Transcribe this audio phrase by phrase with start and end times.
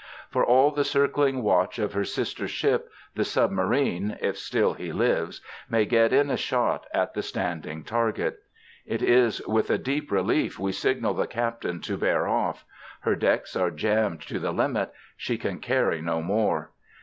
[0.31, 5.41] For all the circling watch of her sister ship, the submarine if still he lives
[5.69, 8.39] may get in a shot at the standing target.
[8.83, 12.65] It is with a deep relief we signal the captain to bear off.
[13.01, 14.91] Her decks are jammed to the limit.
[15.17, 16.71] She can carry no more.